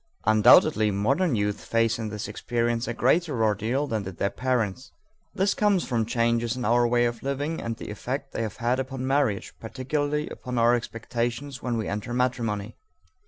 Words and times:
Undoubtedly 0.25 0.89
modern 0.89 1.35
youth 1.35 1.63
face 1.63 1.99
in 1.99 2.09
this 2.09 2.27
experience 2.27 2.87
a 2.87 2.93
greater 2.95 3.43
ordeal 3.43 3.85
than 3.85 4.01
did 4.01 4.17
their 4.17 4.31
parents. 4.31 4.91
This 5.35 5.53
comes 5.53 5.83
about 5.83 5.89
from 5.89 6.05
changes 6.07 6.55
in 6.57 6.65
our 6.65 6.87
way 6.87 7.05
of 7.05 7.21
living 7.21 7.61
and 7.61 7.75
the 7.77 7.91
effect 7.91 8.31
they 8.33 8.41
have 8.41 8.57
had 8.57 8.79
upon 8.79 9.05
marriage, 9.05 9.53
particularly 9.59 10.27
upon 10.31 10.57
our 10.57 10.73
expectations 10.73 11.61
when 11.61 11.77
we 11.77 11.87
enter 11.87 12.15
matrimony. 12.15 12.75